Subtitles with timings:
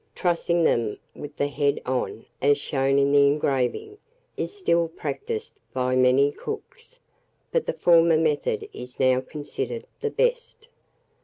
[0.15, 3.99] Trussing them with the head on, as shown in the engraving,
[4.35, 6.97] is still practised by many cooks,
[7.51, 10.67] but the former method is now considered the best.